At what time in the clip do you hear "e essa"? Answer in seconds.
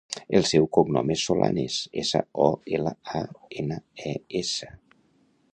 4.15-4.73